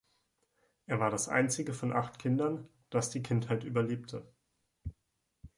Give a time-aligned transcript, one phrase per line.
[0.87, 4.25] Er war das einzige von acht Kindern, das die Kindheit überlebte.